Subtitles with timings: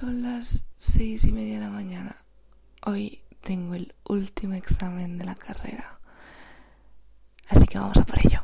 [0.00, 2.16] Son las seis y media de la mañana.
[2.84, 6.00] Hoy tengo el último examen de la carrera.
[7.48, 8.43] Así que vamos a por ello.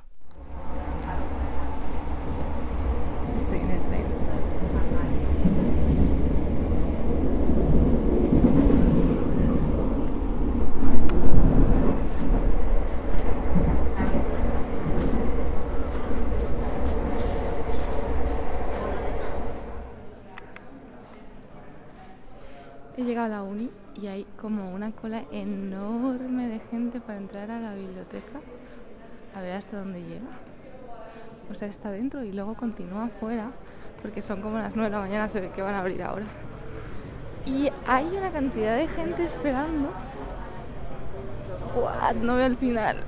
[23.20, 23.68] A la uni
[24.00, 28.40] y hay como una cola enorme de gente para entrar a la biblioteca.
[29.34, 30.30] A ver hasta dónde llega.
[31.50, 33.50] O sea, está dentro y luego continúa afuera
[34.00, 36.24] porque son como las 9 de la mañana, se ve que van a abrir ahora.
[37.44, 39.90] Y hay una cantidad de gente esperando.
[41.76, 42.14] What?
[42.22, 43.04] No veo el final.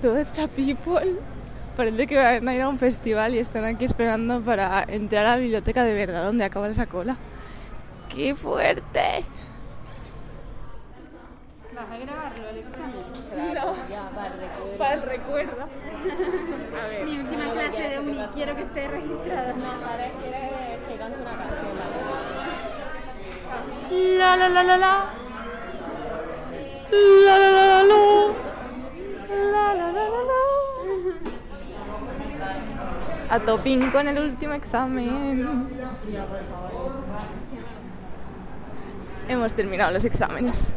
[0.00, 1.16] Toda esta people
[1.76, 5.30] parece que van a ir a un festival y están aquí esperando para entrar a
[5.30, 7.16] la biblioteca de verdad, donde acaba esa cola.
[8.14, 9.24] ¡Qué fuerte!
[11.74, 13.04] ¿Vas a grabarlo el examen?
[13.32, 14.78] Claro, ya, para el recuerdo.
[14.78, 15.62] Para el recuerdo.
[16.82, 17.04] A ver.
[17.06, 19.54] Mi última clase de uni, quiero que esté registrada.
[19.54, 21.78] No, Sara quiere que cante una canción,
[24.18, 25.04] La la la la la.
[26.90, 28.26] La la la la la.
[29.30, 30.40] La la la la la.
[33.30, 35.66] A topín con el último examen.
[39.28, 40.74] Hemos terminado los exámenes.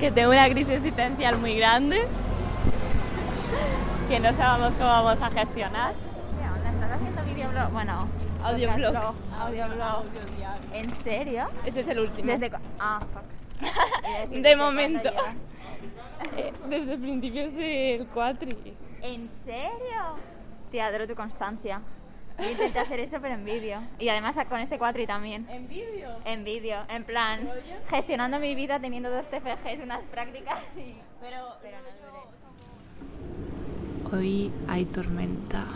[0.00, 2.02] que tengo una crisis existencial muy grande,
[4.08, 5.94] que no sabemos cómo vamos a gestionar.
[5.94, 6.70] ¿Qué onda?
[6.72, 7.70] ¿Estás haciendo videoblog?
[7.70, 8.08] Bueno,
[8.42, 8.92] Audioblogs.
[8.92, 10.02] podcast blog, Audioblog.
[10.74, 11.44] ¿En serio?
[11.64, 12.32] Este es el último.
[12.32, 13.22] Desde Ah, fuck.
[14.28, 15.10] De ¿desde cuándo momento.
[16.36, 18.56] Eh, Desde principios del cuatri.
[19.02, 20.16] ¿En serio?
[20.72, 21.80] Te adoro tu constancia.
[22.38, 23.80] Yo intenté hacer eso, pero en vídeo.
[23.98, 25.46] Y además con este cuatri también.
[25.50, 26.10] ¿En vídeo?
[26.24, 27.48] En vídeo, en plan,
[27.88, 30.96] gestionando mi vida teniendo dos TFGs, unas prácticas y...
[31.20, 31.90] Pero, Pero no
[34.10, 34.16] duré.
[34.16, 35.66] Hoy hay tormenta.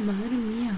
[0.00, 0.72] Madre mía.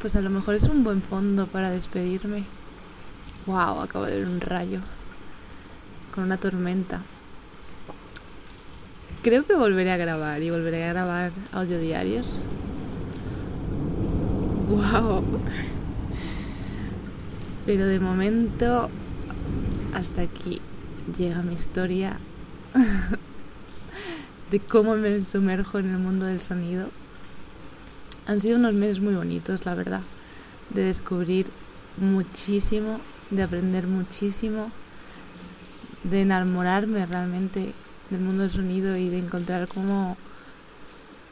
[0.00, 2.44] Pues a lo mejor es un buen fondo para despedirme.
[3.46, 4.80] Wow, acabo de ver un rayo.
[6.14, 7.02] Con una tormenta.
[9.22, 12.42] Creo que volveré a grabar y volveré a grabar audiodiarios.
[14.68, 15.24] Wow.
[17.66, 18.88] Pero de momento
[19.94, 20.60] hasta aquí
[21.18, 22.18] llega mi historia
[24.50, 26.88] de cómo me sumerjo en el mundo del sonido.
[28.28, 30.02] Han sido unos meses muy bonitos, la verdad,
[30.68, 31.46] de descubrir
[31.96, 33.00] muchísimo,
[33.30, 34.70] de aprender muchísimo,
[36.04, 37.72] de enamorarme realmente
[38.10, 40.18] del mundo del sonido y de encontrar como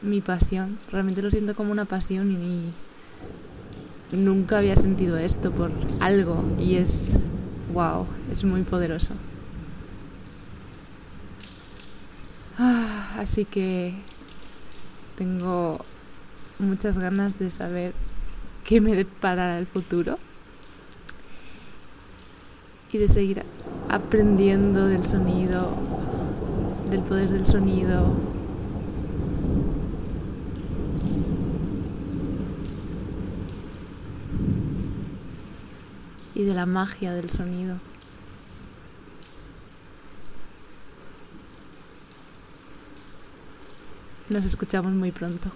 [0.01, 0.79] mi pasión.
[0.91, 2.73] Realmente lo siento como una pasión y
[4.15, 5.69] nunca había sentido esto por
[5.99, 7.11] algo y es
[7.73, 9.13] wow, es muy poderoso.
[12.57, 13.93] Ah, así que
[15.15, 15.85] tengo
[16.59, 17.93] muchas ganas de saber
[18.63, 20.17] qué me deparará el futuro
[22.91, 23.43] y de seguir
[23.89, 25.71] aprendiendo del sonido,
[26.89, 28.13] del poder del sonido.
[36.33, 37.77] Y de la magia del sonido.
[44.29, 45.49] Nos escuchamos muy pronto.